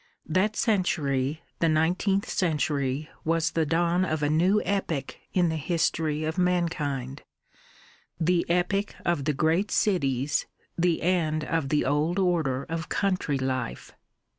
That 0.25 0.55
century, 0.55 1.43
the 1.59 1.69
nineteenth 1.69 2.27
century, 2.27 3.07
was 3.23 3.51
the 3.51 3.67
dawn 3.67 4.03
of 4.03 4.23
a 4.23 4.31
new 4.31 4.59
epoch 4.65 5.17
in 5.31 5.49
the 5.49 5.57
history 5.57 6.23
of 6.23 6.39
mankind 6.39 7.21
the 8.19 8.43
epoch 8.49 8.95
of 9.05 9.25
the 9.25 9.33
great 9.33 9.69
cities, 9.69 10.47
the 10.75 11.03
end 11.03 11.43
of 11.43 11.69
the 11.69 11.85
old 11.85 12.17
order 12.17 12.63
of 12.63 12.89
country 12.89 13.37
life. 13.37 13.91